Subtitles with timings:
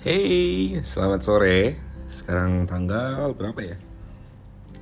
[0.00, 1.76] Hey, selamat sore.
[2.08, 3.76] Sekarang tanggal berapa ya?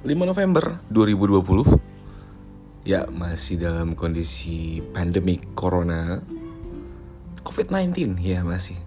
[0.06, 2.86] 5 November 2020.
[2.86, 6.22] Ya, masih dalam kondisi pandemik corona.
[7.43, 8.79] COVID-19 ya masih.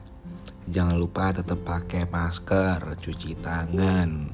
[0.72, 4.32] Jangan lupa tetap pakai masker, cuci tangan.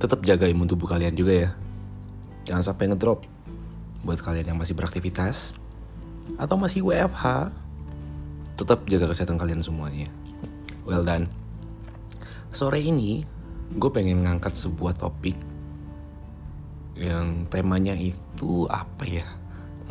[0.00, 1.50] Tetap jaga imun tubuh kalian juga ya.
[2.48, 3.28] Jangan sampai ngedrop.
[4.08, 5.52] Buat kalian yang masih beraktivitas
[6.40, 7.52] atau masih WFH,
[8.56, 10.08] tetap jaga kesehatan kalian semuanya.
[10.88, 11.28] Well done.
[12.48, 13.20] Sore ini
[13.76, 15.36] gue pengen ngangkat sebuah topik
[16.96, 19.28] yang temanya itu apa ya?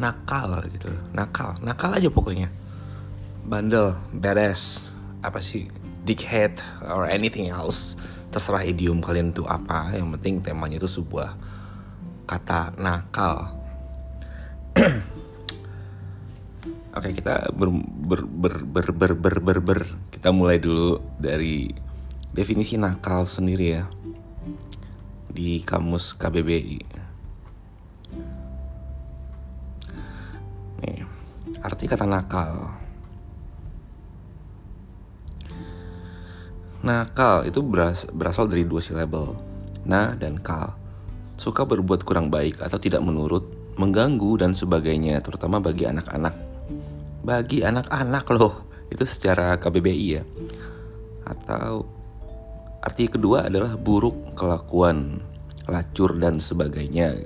[0.01, 0.89] Nakal gitu.
[1.13, 2.49] Nakal, nakal aja pokoknya.
[3.45, 4.89] Bandel, badass,
[5.21, 5.69] apa sih?
[6.01, 7.93] Dickhead or anything else.
[8.33, 9.93] Terserah idiom kalian itu apa.
[9.93, 11.37] Yang penting temanya itu sebuah
[12.25, 13.56] kata nakal.
[16.97, 19.81] Oke kita ber, ber, ber, ber, ber, ber, ber, ber.
[20.09, 21.69] Kita mulai dulu dari
[22.33, 23.85] definisi nakal sendiri ya.
[25.29, 26.81] Di kamus KBBI
[30.81, 31.05] Nih,
[31.61, 32.73] arti kata nakal.
[36.81, 39.37] Nakal itu beras, berasal dari dua silabel
[39.85, 40.73] Na dan kal.
[41.37, 43.45] Suka berbuat kurang baik atau tidak menurut
[43.77, 46.46] Mengganggu dan sebagainya Terutama bagi anak-anak
[47.27, 48.71] bagi anak-anak loh.
[48.87, 50.23] Itu secara KBBI ya.
[51.27, 51.83] Atau
[52.79, 55.19] arti kedua adalah buruk kelakuan
[55.67, 57.19] lacur dan sebagainya.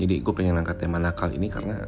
[0.00, 1.84] Jadi gue pengen angkat tema nakal ini karena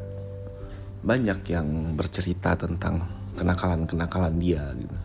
[1.00, 3.08] banyak yang bercerita tentang
[3.40, 4.98] kenakalan-kenakalan dia gitu.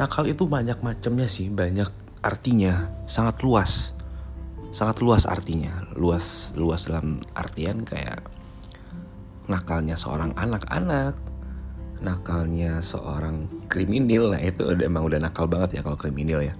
[0.00, 1.90] Nakal itu banyak macamnya sih banyak
[2.24, 3.95] artinya sangat luas
[4.76, 5.72] sangat luas artinya.
[5.96, 8.20] Luas luas dalam artian kayak
[9.48, 11.16] nakalnya seorang anak-anak
[12.04, 14.36] nakalnya seorang kriminal.
[14.36, 16.52] Nah itu udah, emang udah nakal banget ya kalau kriminal ya.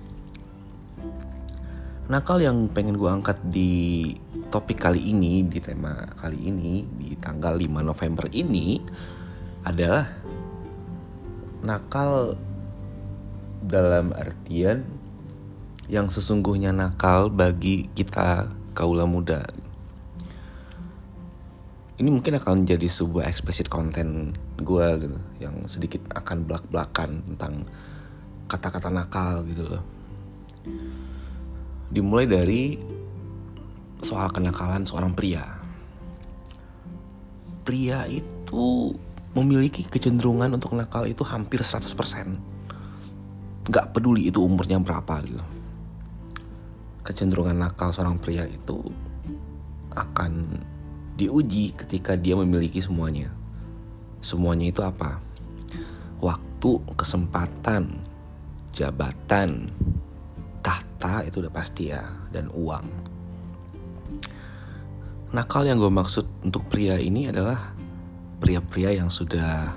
[2.08, 4.14] Nakal yang pengen gue angkat di
[4.48, 8.78] topik kali ini di tema kali ini di tanggal 5 November ini
[9.66, 10.06] adalah
[11.66, 12.38] nakal
[13.66, 14.95] dalam artian
[15.86, 19.46] yang sesungguhnya nakal bagi kita kaula muda.
[21.96, 27.64] Ini mungkin akan jadi sebuah eksplisit konten gue gitu, yang sedikit akan belak-belakan tentang
[28.50, 29.82] kata-kata nakal gitu loh.
[31.88, 32.76] Dimulai dari
[34.02, 35.46] soal kenakalan seorang pria.
[37.64, 38.92] Pria itu
[39.32, 41.96] memiliki kecenderungan untuk nakal itu hampir 100%.
[43.66, 45.55] Gak peduli itu umurnya berapa gitu
[47.06, 48.82] kecenderungan nakal seorang pria itu
[49.94, 50.58] akan
[51.14, 53.30] diuji ketika dia memiliki semuanya.
[54.18, 55.22] Semuanya itu apa?
[56.18, 58.02] Waktu, kesempatan,
[58.74, 59.70] jabatan,
[60.60, 62.02] tahta itu udah pasti ya,
[62.34, 62.84] dan uang.
[65.30, 67.76] Nakal yang gue maksud untuk pria ini adalah
[68.42, 69.72] pria-pria yang sudah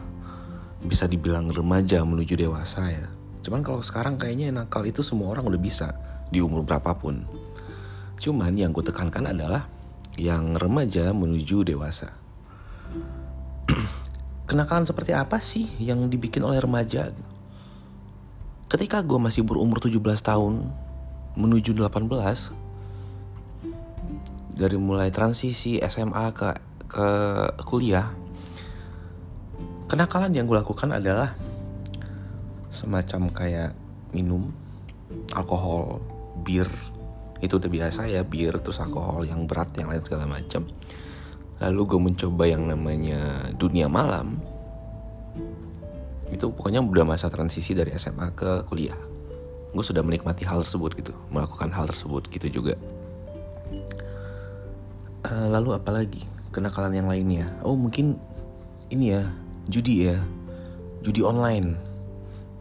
[0.82, 3.08] bisa dibilang remaja menuju dewasa ya.
[3.44, 5.96] Cuman kalau sekarang kayaknya nakal itu semua orang udah bisa
[6.30, 7.26] di umur berapapun.
[8.22, 9.66] Cuman yang gue tekankan adalah
[10.18, 12.14] yang remaja menuju dewasa.
[14.50, 17.14] Kenakalan seperti apa sih yang dibikin oleh remaja?
[18.70, 20.70] Ketika gue masih berumur 17 tahun
[21.40, 22.10] menuju 18
[24.60, 26.50] dari mulai transisi SMA ke
[26.90, 27.08] ke
[27.70, 28.10] kuliah
[29.86, 31.38] kenakalan yang gue lakukan adalah
[32.74, 33.72] semacam kayak
[34.12, 34.50] minum
[35.38, 36.02] alkohol
[36.40, 36.72] bir.
[37.40, 40.68] Itu udah biasa ya bir terus alkohol yang berat yang lain segala macam
[41.60, 43.20] lalu gue mencoba yang namanya
[43.60, 44.40] dunia malam.
[46.32, 48.96] Itu pokoknya udah masa transisi dari SMA ke kuliah.
[49.76, 52.80] Gue sudah menikmati hal tersebut gitu melakukan hal tersebut gitu juga.
[55.28, 56.24] Uh, lalu apalagi
[56.56, 57.52] kenakalan yang lainnya.
[57.62, 58.16] Oh mungkin
[58.88, 59.28] ini ya
[59.68, 60.18] judi ya.
[61.04, 61.76] Judi online.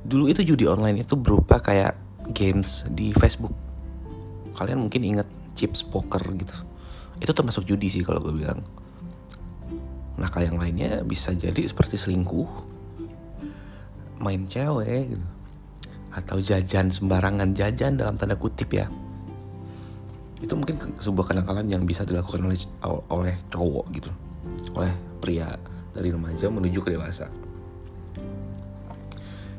[0.02, 1.94] Dulu itu judi online itu berupa kayak
[2.34, 3.67] games di Facebook
[4.58, 6.56] kalian mungkin ingat chips poker gitu.
[7.22, 8.58] Itu termasuk judi sih kalau gue bilang.
[10.18, 12.46] Kalau yang lainnya bisa jadi seperti selingkuh
[14.18, 15.26] main cewek gitu
[16.10, 18.90] atau jajan sembarangan jajan dalam tanda kutip ya.
[20.42, 22.58] Itu mungkin sebuah kenakalan yang bisa dilakukan oleh
[23.10, 24.10] oleh cowok gitu
[24.74, 25.54] oleh pria
[25.94, 27.26] dari remaja menuju ke dewasa.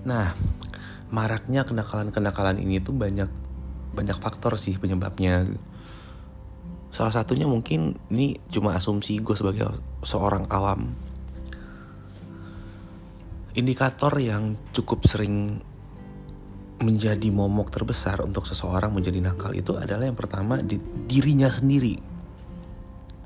[0.07, 0.35] Nah
[1.09, 3.27] maraknya kenakalan-kenakalan ini tuh banyak
[3.99, 5.43] banyak faktor sih penyebabnya
[6.89, 10.95] salah satunya mungkin ini cuma asumsi gue sebagai seorang awam
[13.59, 15.59] indikator yang cukup sering
[16.79, 21.99] menjadi momok terbesar untuk seseorang menjadi nakal itu adalah yang pertama di dirinya sendiri.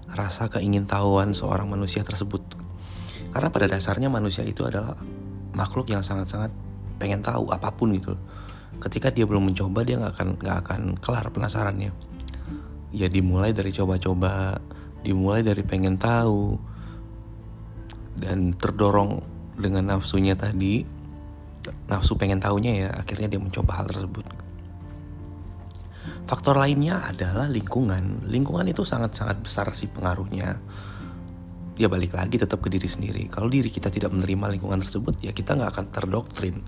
[0.10, 2.42] Rasa keingintahuan seorang manusia tersebut.
[3.34, 4.98] Karena pada dasarnya manusia itu adalah
[5.54, 6.50] makhluk yang sangat-sangat
[6.98, 8.18] pengen tahu apa pun gitu.
[8.84, 11.96] Ketika dia belum mencoba dia nggak akan nggak akan kelar penasarannya.
[12.92, 14.60] Ya dimulai dari coba-coba,
[15.08, 16.60] dimulai dari pengen tahu
[18.20, 19.24] dan terdorong
[19.58, 20.84] dengan nafsunya tadi
[21.88, 24.26] nafsu pengen tahunya ya akhirnya dia mencoba hal tersebut.
[26.24, 28.28] Faktor lainnya adalah lingkungan.
[28.28, 30.60] Lingkungan itu sangat-sangat besar sih pengaruhnya.
[31.80, 33.28] Ya balik lagi tetap ke diri sendiri.
[33.32, 36.64] Kalau diri kita tidak menerima lingkungan tersebut ya kita nggak akan terdoktrin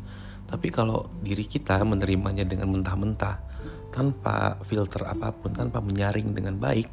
[0.46, 3.42] tapi kalau diri kita menerimanya dengan mentah-mentah
[3.90, 6.92] tanpa filter apa pun tanpa menyaring dengan baik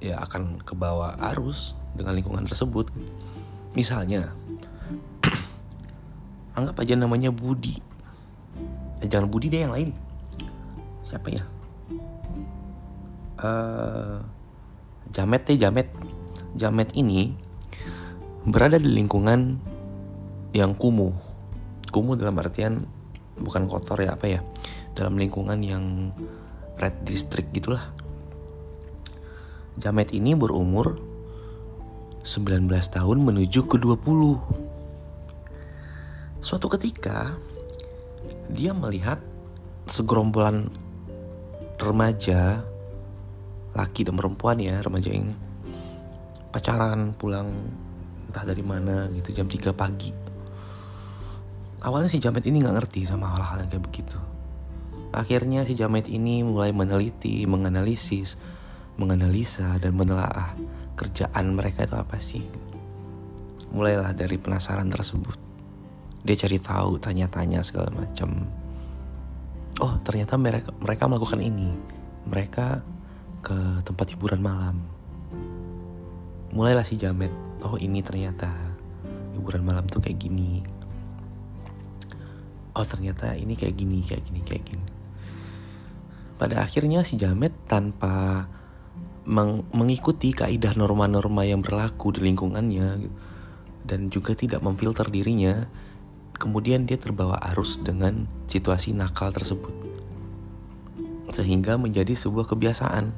[0.00, 2.88] ya akan kebawa arus dengan lingkungan tersebut.
[3.76, 4.32] Misalnya
[6.58, 7.76] anggap aja namanya Budi.
[9.04, 9.92] Eh, jangan Budi deh yang lain.
[11.04, 11.44] Siapa ya?
[13.40, 14.24] Uh,
[15.12, 15.88] Jamet deh Jamet.
[16.56, 17.36] Jamet ini
[18.48, 19.60] berada di lingkungan
[20.56, 21.29] yang kumuh
[21.88, 22.84] kumuh dalam artian
[23.40, 24.40] bukan kotor ya apa ya
[24.92, 26.12] dalam lingkungan yang
[26.76, 27.88] red district gitulah.
[29.80, 31.00] Jamet ini berumur
[32.20, 34.60] 19 tahun menuju ke 20
[36.40, 37.36] Suatu ketika
[38.48, 39.20] dia melihat
[39.84, 40.72] segerombolan
[41.76, 42.64] remaja
[43.76, 45.36] laki dan perempuan ya remaja ini.
[46.48, 47.48] Pacaran pulang
[48.28, 50.29] entah dari mana gitu jam 3 pagi
[51.80, 54.18] awalnya si Jamet ini nggak ngerti sama hal-hal yang kayak begitu.
[55.10, 58.38] Akhirnya si Jamet ini mulai meneliti menganalisis
[59.00, 60.52] menganalisa dan menelaah
[60.94, 62.44] kerjaan mereka itu apa sih.
[63.72, 65.40] Mulailah dari penasaran tersebut.
[66.20, 68.44] Dia cari tahu tanya-tanya segala macam.
[69.80, 71.72] Oh ternyata mereka mereka melakukan ini.
[72.28, 72.66] Mereka
[73.40, 74.76] ke tempat hiburan malam.
[76.52, 77.32] Mulailah si jamet
[77.64, 78.52] oh ini ternyata
[79.32, 80.79] hiburan malam tuh kayak gini
[82.74, 84.86] oh ternyata ini kayak gini kayak gini kayak gini
[86.40, 88.48] pada akhirnya si jamet tanpa
[89.28, 93.06] meng mengikuti kaidah norma-norma yang berlaku di lingkungannya
[93.84, 95.68] dan juga tidak memfilter dirinya
[96.40, 99.76] Kemudian dia terbawa arus dengan situasi nakal tersebut.
[101.36, 103.12] Sehingga menjadi sebuah kebiasaan.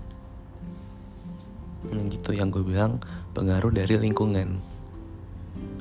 [1.87, 2.98] Hmm, gitu yang gue bilang
[3.31, 4.58] pengaruh dari lingkungan.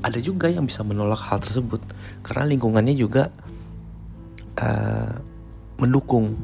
[0.05, 1.81] Ada juga yang bisa menolak hal tersebut
[2.21, 3.33] karena lingkungannya juga
[4.61, 5.13] uh,
[5.81, 6.37] mendukung.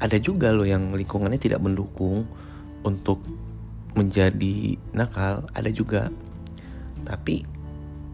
[0.00, 2.28] Ada juga loh yang lingkungannya tidak mendukung
[2.84, 3.20] untuk
[3.96, 6.12] menjadi nakal, ada juga.
[7.04, 7.44] Tapi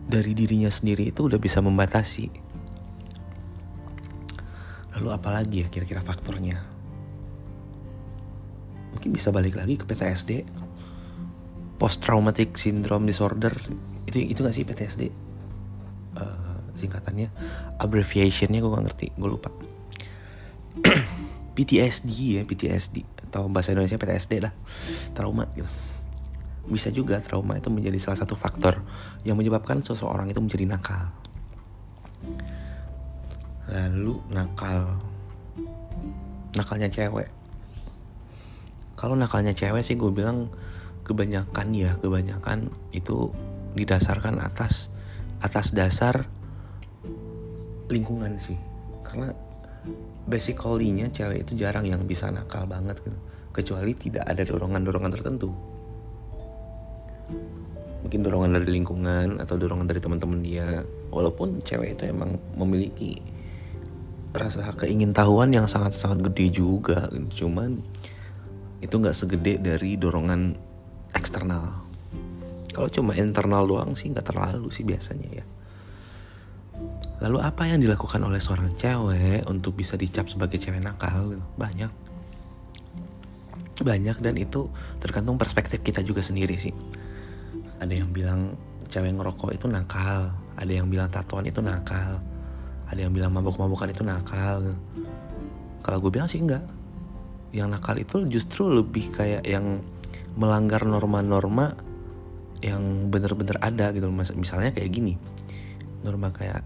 [0.07, 2.31] dari dirinya sendiri itu udah bisa membatasi.
[4.99, 6.61] Lalu apalagi ya kira-kira faktornya?
[8.93, 10.45] Mungkin bisa balik lagi ke PTSD,
[11.81, 13.51] post traumatic syndrome disorder.
[14.05, 15.03] Itu itu gak sih PTSD?
[16.13, 17.29] Uh, eh, singkatannya,
[17.79, 19.51] abbreviationnya gue gak ngerti, gue lupa.
[21.57, 24.53] PTSD ya, PTSD atau bahasa Indonesia PTSD lah,
[25.13, 25.69] trauma gitu
[26.63, 28.87] bisa juga trauma itu menjadi salah satu faktor
[29.27, 31.11] yang menyebabkan seseorang itu menjadi nakal.
[33.67, 34.95] Lalu nakal,
[36.55, 37.27] nakalnya cewek.
[38.95, 40.55] Kalau nakalnya cewek sih gue bilang
[41.03, 43.35] kebanyakan ya kebanyakan itu
[43.75, 44.95] didasarkan atas
[45.43, 46.31] atas dasar
[47.93, 48.57] lingkungan sih.
[49.05, 49.29] Karena
[50.25, 53.19] basically-nya cewek itu jarang yang bisa nakal banget gitu.
[53.53, 55.53] Kecuali tidak ada dorongan-dorongan tertentu.
[58.03, 60.81] Mungkin dorongan dari lingkungan atau dorongan dari teman-teman dia.
[61.13, 63.21] Walaupun cewek itu emang memiliki
[64.33, 67.13] rasa keingintahuan yang sangat-sangat gede juga.
[67.37, 67.85] Cuman
[68.81, 70.57] itu nggak segede dari dorongan
[71.13, 71.85] eksternal.
[72.73, 75.45] Kalau cuma internal doang sih nggak terlalu sih biasanya ya
[77.23, 81.39] lalu apa yang dilakukan oleh seorang cewek untuk bisa dicap sebagai cewek nakal?
[81.55, 81.91] Banyak.
[83.79, 84.67] Banyak dan itu
[84.99, 86.75] tergantung perspektif kita juga sendiri sih.
[87.79, 88.59] Ada yang bilang
[88.91, 92.21] cewek ngerokok itu nakal ada yang bilang tatoan itu nakal
[92.93, 94.77] ada yang bilang mabuk-mabukan itu nakal.
[95.81, 96.61] Kalau gue bilang sih enggak.
[97.49, 99.81] Yang nakal itu justru lebih kayak yang
[100.37, 101.73] melanggar norma-norma
[102.61, 105.17] yang bener-bener ada gitu misalnya kayak gini.
[106.05, 106.61] Norma kayak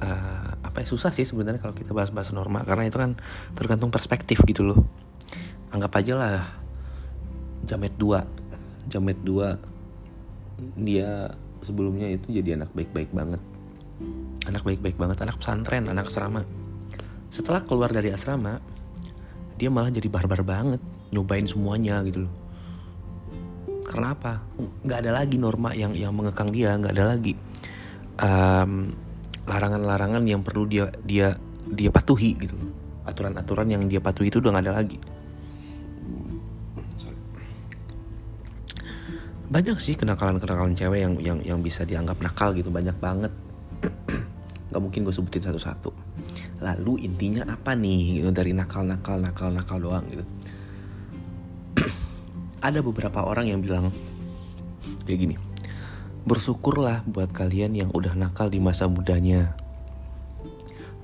[0.00, 3.14] uh, apa ya susah sih sebenarnya kalau kita bahas-bahas norma karena itu kan
[3.54, 4.80] tergantung perspektif gitu loh.
[5.70, 6.38] Anggap aja lah
[7.66, 8.26] jamet dua.
[8.90, 9.58] Jamet dua
[10.78, 13.40] dia sebelumnya itu jadi anak baik-baik banget.
[14.50, 16.42] Anak baik-baik banget anak pesantren anak asrama.
[17.30, 18.58] Setelah keluar dari asrama
[19.54, 20.82] dia malah jadi barbar banget
[21.14, 22.34] nyobain semuanya gitu loh.
[23.86, 24.42] Karena apa?
[24.82, 27.34] Nggak ada lagi norma yang yang mengekang dia nggak ada lagi.
[28.18, 29.03] Um,
[29.44, 31.36] larangan-larangan yang perlu dia dia
[31.68, 32.56] dia patuhi gitu.
[33.04, 34.98] Aturan-aturan yang dia patuhi itu udah nggak ada lagi.
[39.44, 43.30] Banyak sih kenakalan-kenakalan cewek yang yang yang bisa dianggap nakal gitu banyak banget.
[44.72, 45.94] Nggak mungkin gue sebutin satu-satu.
[46.64, 50.24] Lalu intinya apa nih gitu, dari nakal nakal nakal nakal doang gitu.
[52.66, 53.94] Ada beberapa orang yang bilang
[55.04, 55.53] kayak gini
[56.24, 59.54] bersyukurlah buat kalian yang udah nakal di masa mudanya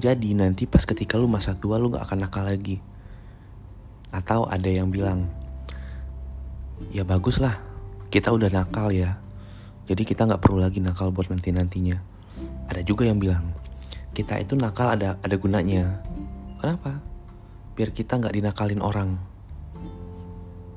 [0.00, 2.80] jadi nanti pas ketika lu masa tua lu gak akan nakal lagi
[4.10, 5.28] atau ada yang bilang
[6.90, 7.60] ya bagus lah
[8.08, 9.20] kita udah nakal ya
[9.86, 12.00] jadi kita nggak perlu lagi nakal buat nanti nantinya
[12.66, 13.60] ada juga yang bilang
[14.10, 16.02] kita itu nakal ada ada gunanya.
[16.58, 16.98] Kenapa?
[17.78, 19.16] Biar kita nggak dinakalin orang.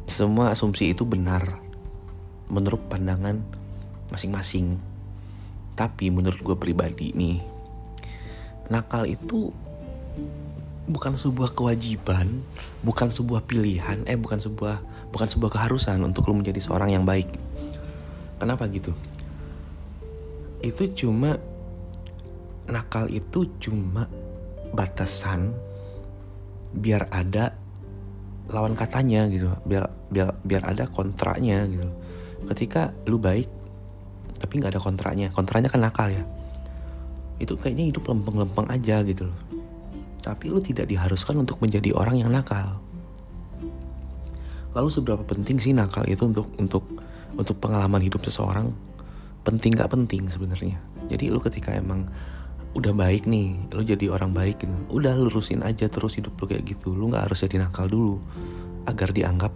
[0.06, 1.58] Semua asumsi itu benar
[2.48, 3.42] menurut pandangan
[4.10, 4.80] masing-masing.
[5.74, 7.42] Tapi menurut gue pribadi nih,
[8.70, 9.50] nakal itu
[10.90, 12.44] bukan sebuah kewajiban,
[12.84, 17.30] bukan sebuah pilihan, eh bukan sebuah bukan sebuah keharusan untuk lo menjadi seorang yang baik.
[18.38, 18.92] Kenapa gitu?
[20.60, 21.40] Itu cuma
[22.68, 24.08] nakal itu cuma
[24.72, 25.52] batasan
[26.74, 27.54] biar ada
[28.50, 31.88] lawan katanya gitu biar biar biar ada kontraknya gitu
[32.52, 33.48] ketika lu baik
[34.44, 36.28] tapi nggak ada kontraknya kontraknya kan nakal ya.
[37.40, 39.40] Itu kayaknya hidup lempeng-lempeng aja gitu loh.
[40.20, 42.84] Tapi lu tidak diharuskan untuk menjadi orang yang nakal.
[44.76, 46.84] Lalu seberapa penting sih nakal itu untuk untuk
[47.40, 48.76] untuk pengalaman hidup seseorang?
[49.48, 50.76] Penting gak penting sebenarnya.
[51.08, 52.12] Jadi lu ketika emang
[52.74, 56.66] udah baik nih lu jadi orang baik gitu udah lurusin aja terus hidup lu kayak
[56.66, 58.18] gitu lu nggak harus jadi nakal dulu
[58.90, 59.54] agar dianggap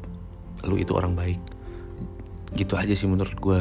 [0.65, 1.41] lu itu orang baik.
[2.55, 3.59] Gitu aja sih menurut gue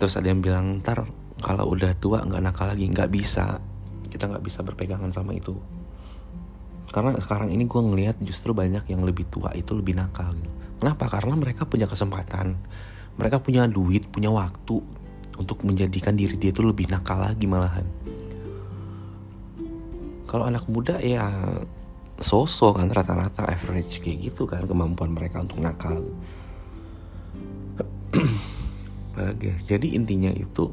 [0.00, 1.04] terus ada yang bilang ntar
[1.44, 3.60] kalau udah tua nggak nakal lagi nggak bisa.
[4.08, 5.52] Kita nggak bisa berpegangan sama itu.
[6.88, 10.50] Karena sekarang ini gue ngelihat justru banyak yang lebih tua itu lebih nakal gitu.
[10.82, 11.06] kenapa?
[11.06, 12.56] Karena mereka punya kesempatan.
[13.20, 14.80] Mereka punya duit punya waktu
[15.36, 17.84] untuk menjadikan diri dia itu lebih nakal lagi malahan.
[20.26, 21.28] Kalau anak muda ya
[22.20, 26.04] sosok kan rata-rata average kayak gitu kan kemampuan mereka untuk nakal
[29.66, 30.70] jadi intinya itu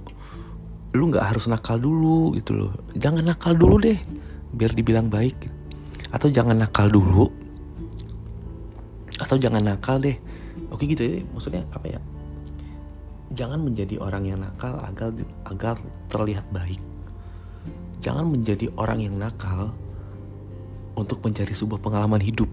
[0.96, 2.72] lu nggak harus nakal dulu gitu loh.
[2.96, 4.00] Jangan nakal dulu deh
[4.56, 5.36] biar dibilang baik
[6.10, 7.28] atau jangan nakal dulu
[9.20, 10.16] atau jangan nakal deh.
[10.74, 11.20] Oke gitu ya.
[11.34, 12.00] Maksudnya apa ya?
[13.36, 15.12] Jangan menjadi orang yang nakal agar
[15.46, 15.76] agar
[16.08, 16.80] terlihat baik.
[18.00, 19.76] Jangan menjadi orang yang nakal
[20.96, 22.50] untuk mencari sebuah pengalaman hidup.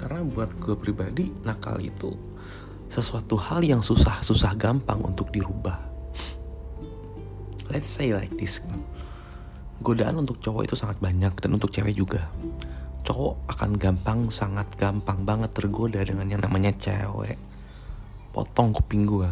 [0.00, 2.14] Karena buat gue pribadi, nakal itu
[2.90, 5.78] sesuatu hal yang susah, susah gampang untuk dirubah.
[7.70, 8.62] Let's say like this.
[9.82, 12.30] Godaan untuk cowok itu sangat banyak dan untuk cewek juga.
[13.06, 17.38] Cowok akan gampang, sangat gampang banget tergoda dengan yang namanya cewek.
[18.30, 19.30] Potong kuping gue.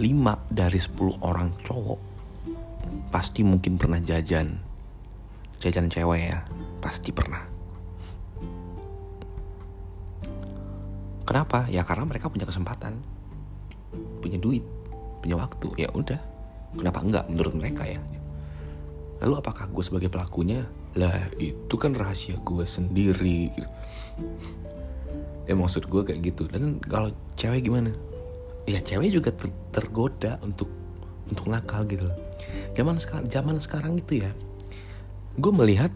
[0.48, 2.00] dari 10 orang cowok
[3.12, 4.56] pasti mungkin pernah jajan
[5.60, 6.38] jajan cewek ya
[6.80, 7.44] pasti pernah
[11.30, 11.70] kenapa?
[11.70, 12.98] Ya karena mereka punya kesempatan.
[14.18, 14.66] Punya duit
[15.20, 15.68] punya waktu.
[15.76, 16.18] Ya udah.
[16.74, 18.00] Kenapa enggak menurut mereka ya?
[19.20, 20.64] Lalu apakah gue sebagai pelakunya?
[20.96, 23.52] Lah itu kan rahasia gue sendiri.
[25.44, 26.48] Ya maksud gue kayak gitu.
[26.48, 27.92] Dan kalau cewek gimana?
[28.64, 30.72] Ya cewek juga ter tergoda untuk
[31.28, 32.18] untuk nakal gitu loh.
[32.74, 34.32] Zaman sekarang zaman sekarang itu ya
[35.36, 35.92] gue melihat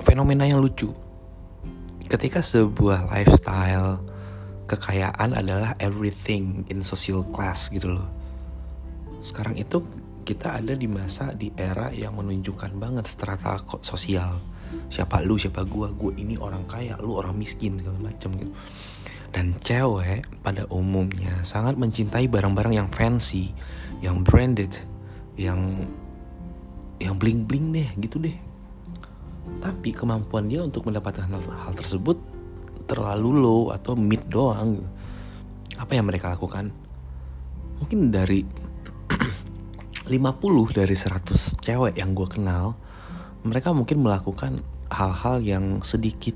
[0.00, 0.94] fenomena yang lucu.
[2.08, 4.00] Ketika sebuah lifestyle
[4.68, 8.08] kekayaan adalah everything in social class gitu loh.
[9.24, 9.80] Sekarang itu
[10.28, 14.36] kita ada di masa di era yang menunjukkan banget strata sosial.
[14.92, 18.52] Siapa lu siapa gue gue ini orang kaya lu orang miskin segala macam gitu.
[19.32, 23.56] Dan cewek pada umumnya sangat mencintai barang-barang yang fancy
[24.04, 24.72] yang branded
[25.40, 25.88] yang
[27.00, 28.36] yang bling bling deh gitu deh.
[29.64, 32.20] Tapi kemampuan dia untuk mendapatkan hal, hal tersebut
[32.88, 34.80] terlalu low atau mid doang
[35.76, 36.72] apa yang mereka lakukan?
[37.78, 38.42] Mungkin dari
[40.10, 40.16] 50
[40.72, 42.74] dari 100 cewek yang gue kenal
[43.46, 46.34] mereka mungkin melakukan hal-hal yang sedikit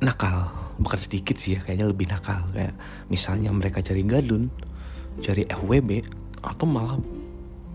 [0.00, 0.48] nakal.
[0.80, 2.46] Bukan sedikit sih ya kayaknya lebih nakal.
[2.54, 2.78] Kayak
[3.10, 4.48] misalnya mereka cari gadun
[5.20, 6.04] cari FWB
[6.44, 6.96] atau malah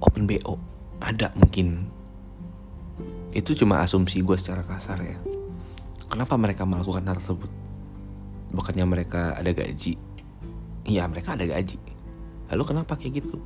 [0.02, 0.56] open BO
[1.04, 1.90] ada mungkin.
[3.36, 5.41] Itu cuma asumsi gue secara kasar ya
[6.12, 7.48] kenapa mereka melakukan hal tersebut?
[8.52, 9.96] Bukannya mereka ada gaji?
[10.84, 11.80] Iya mereka ada gaji.
[12.52, 13.40] Lalu kenapa kayak gitu?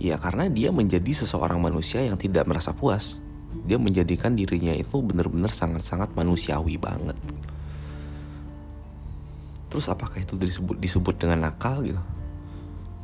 [0.00, 3.20] Ya karena dia menjadi seseorang manusia yang tidak merasa puas.
[3.68, 7.14] Dia menjadikan dirinya itu benar-benar sangat-sangat manusiawi banget.
[9.68, 12.00] Terus apakah itu disebut disebut dengan nakal gitu?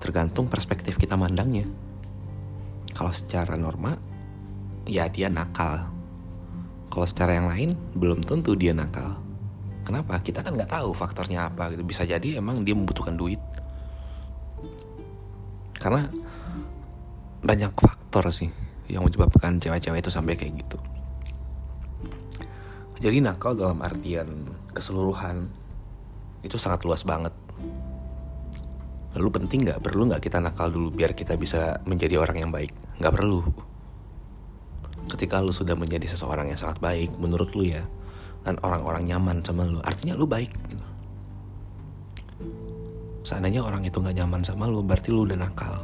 [0.01, 1.69] Tergantung perspektif kita mandangnya.
[2.97, 3.93] Kalau secara norma
[4.89, 6.02] ya dia nakal
[6.93, 9.17] kalau secara yang lain belum tentu dia nakal.
[9.81, 10.21] Kenapa?
[10.21, 11.81] Kita kan nggak tahu faktornya apa gitu.
[11.89, 13.41] Bisa jadi emang dia membutuhkan duit.
[15.81, 16.05] Karena
[17.41, 18.53] banyak faktor sih
[18.93, 20.77] yang menyebabkan cewek-cewek itu sampai kayak gitu.
[23.01, 24.45] Jadi nakal dalam artian
[24.77, 25.49] keseluruhan
[26.45, 27.33] itu sangat luas banget.
[29.17, 29.81] Lalu penting nggak?
[29.81, 32.71] Perlu nggak kita nakal dulu biar kita bisa menjadi orang yang baik?
[33.01, 33.72] Nggak perlu
[35.11, 37.83] ketika lu sudah menjadi seseorang yang sangat baik menurut lu ya
[38.43, 40.87] dan orang-orang nyaman sama lu artinya lu baik gitu.
[43.23, 45.79] seandainya orang itu nggak nyaman sama lu berarti lu udah nakal.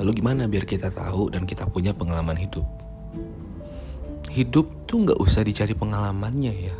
[0.00, 2.64] Lalu gimana biar kita tahu dan kita punya pengalaman hidup?
[4.32, 6.76] Hidup tuh nggak usah dicari pengalamannya ya.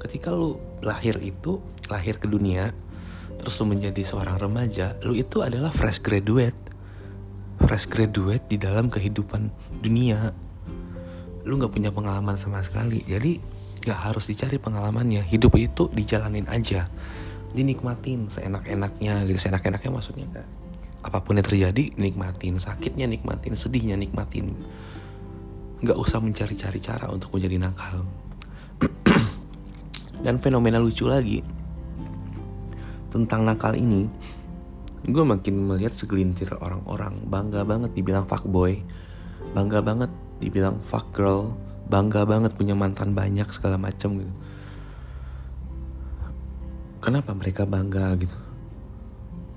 [0.00, 1.60] Ketika lu lahir itu
[1.92, 2.72] lahir ke dunia
[3.40, 6.56] terus lu menjadi seorang remaja lu itu adalah fresh graduate
[7.60, 9.52] fresh graduate di dalam kehidupan
[9.84, 10.32] dunia
[11.44, 13.00] lu nggak punya pengalaman sama sekali.
[13.04, 13.40] Jadi
[13.84, 15.24] nggak harus dicari pengalamannya.
[15.24, 16.84] Hidup itu dijalanin aja.
[17.56, 19.38] Dinikmatin seenak-enaknya gitu.
[19.40, 20.46] Seenak-enaknya maksudnya kan
[21.00, 22.60] apa pun yang terjadi nikmatin.
[22.60, 24.52] Sakitnya nikmatin sedihnya nikmatin.
[25.80, 28.04] Nggak usah mencari-cari cara untuk menjadi nakal.
[30.24, 31.40] Dan fenomena lucu lagi
[33.10, 34.06] tentang nakal ini
[35.06, 38.84] gue makin melihat segelintir orang-orang bangga banget dibilang fuckboy
[39.56, 40.10] bangga banget
[40.40, 41.56] dibilang fuck girl
[41.88, 44.34] bangga banget punya mantan banyak segala macam gitu.
[47.00, 48.36] Kenapa mereka bangga gitu?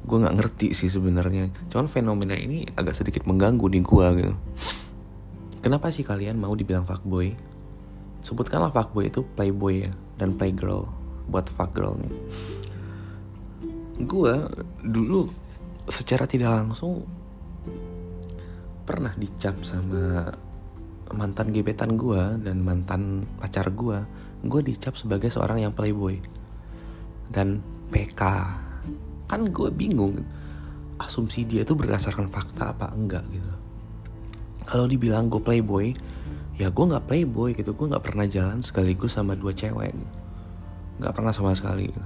[0.08, 1.52] Gue nggak ngerti sih sebenarnya.
[1.70, 4.34] Cuman fenomena ini agak sedikit mengganggu di gue gitu.
[5.62, 7.54] Kenapa sih kalian mau dibilang fuckboy
[8.24, 10.88] sebutkanlah fuckboy itu playboy ya dan playgirl
[11.28, 12.12] buat fuck girl nih
[14.00, 14.36] gue
[14.82, 15.30] dulu
[15.86, 17.06] secara tidak langsung
[18.84, 20.34] pernah dicap sama
[21.14, 24.02] mantan gebetan gue dan mantan pacar gue
[24.44, 26.18] gue dicap sebagai seorang yang playboy
[27.30, 27.62] dan
[27.94, 28.22] PK
[29.30, 30.20] kan gue bingung
[31.00, 33.52] asumsi dia itu berdasarkan fakta apa enggak gitu.
[34.64, 35.92] Kalau dibilang gue playboy
[36.58, 37.74] ya gue nggak playboy gitu.
[37.74, 39.94] Gue nggak pernah jalan sekaligus sama dua cewek
[41.02, 42.04] nggak pernah sama sekali gitu.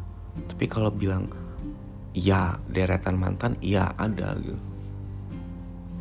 [0.47, 1.27] tapi kalau bilang
[2.17, 4.57] ya deretan mantan iya ada gitu.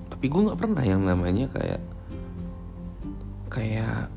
[0.09, 1.83] Tapi gue nggak pernah yang namanya kayak
[3.53, 4.09] kayak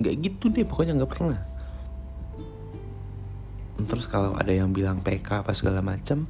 [0.00, 1.40] nggak gitu deh pokoknya nggak pernah.
[3.84, 6.24] Terus kalau ada yang bilang PK apa segala macam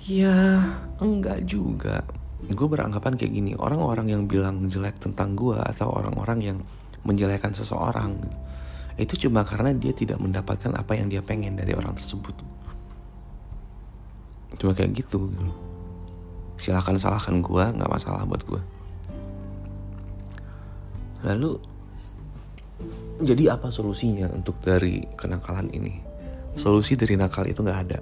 [0.00, 0.64] ya
[0.96, 2.08] enggak juga.
[2.46, 6.58] Gue beranggapan kayak gini orang-orang yang bilang jelek tentang gue atau orang-orang yang
[7.04, 8.16] menjelekkan seseorang
[8.96, 12.32] itu cuma karena dia tidak mendapatkan apa yang dia pengen dari orang tersebut.
[14.56, 15.28] Cuma kayak gitu
[16.56, 18.62] silahkan salahkan gue nggak masalah buat gue
[21.20, 21.60] lalu
[23.16, 26.04] jadi apa solusinya untuk dari kenakalan ini?
[26.60, 28.00] Solusi dari nakal itu nggak ada.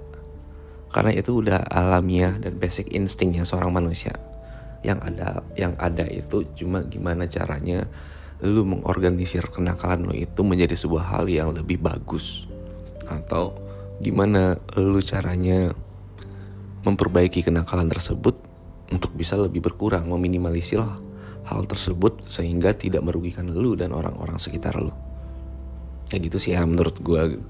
[0.91, 4.11] Karena itu udah alamiah dan basic instingnya seorang manusia.
[4.83, 7.87] Yang ada yang ada itu cuma gimana caranya
[8.43, 12.51] lu mengorganisir kenakalan lu itu menjadi sebuah hal yang lebih bagus.
[13.07, 13.55] Atau
[14.03, 15.71] gimana lu caranya
[16.83, 18.35] memperbaiki kenakalan tersebut
[18.91, 20.83] untuk bisa lebih berkurang meminimalisir
[21.45, 24.91] hal tersebut sehingga tidak merugikan lu dan orang-orang sekitar lu.
[26.11, 27.41] Kayak gitu sih ya menurut gue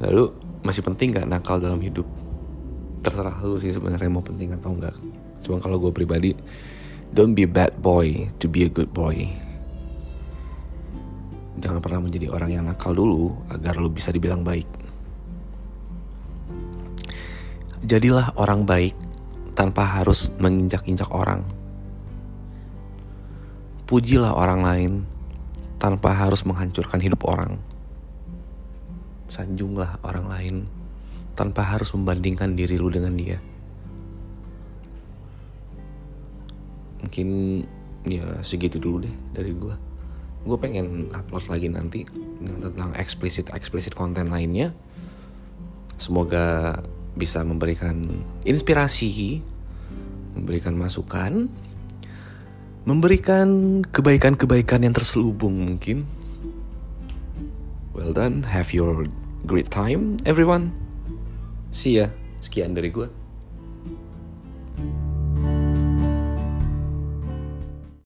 [0.00, 0.32] lalu
[0.64, 2.08] masih penting gak nakal dalam hidup?
[3.00, 4.96] Terserah lu sih sebenarnya mau penting atau enggak
[5.40, 6.36] cuma kalau gue pribadi
[7.10, 9.26] don't be bad boy to be a good boy.
[11.60, 14.64] Jangan pernah menjadi orang yang nakal dulu agar lu bisa dibilang baik.
[17.84, 18.94] Jadilah orang baik
[19.58, 21.42] tanpa harus menginjak-injak orang.
[23.90, 24.92] Pujilah orang lain
[25.82, 27.58] tanpa harus menghancurkan hidup orang.
[29.26, 30.54] Sanjunglah orang lain
[31.34, 33.49] tanpa harus membandingkan diri lu dengan dia.
[37.10, 37.66] Mungkin
[38.06, 39.74] ya segitu dulu deh dari gue
[40.46, 42.06] gue pengen upload lagi nanti
[42.38, 44.70] tentang eksplisit eksplisit konten lainnya.
[45.98, 46.78] Semoga
[47.18, 49.42] bisa memberikan inspirasi
[50.38, 51.50] memberikan masukan
[52.86, 56.06] memberikan kebaikan-kebaikan yang terselubung mungkin.
[57.90, 58.46] Well done.
[58.46, 59.10] Have your
[59.44, 60.70] great time everyone.
[61.74, 62.14] See ya.
[62.38, 63.19] Sekian dari gue